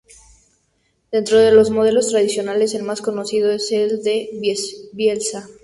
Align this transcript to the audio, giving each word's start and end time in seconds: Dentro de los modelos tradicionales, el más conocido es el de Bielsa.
Dentro 1.11 1.37
de 1.37 1.51
los 1.51 1.69
modelos 1.69 2.09
tradicionales, 2.09 2.73
el 2.73 2.81
más 2.81 3.01
conocido 3.03 3.51
es 3.51 3.71
el 3.71 4.01
de 4.01 4.31
Bielsa. 4.93 5.47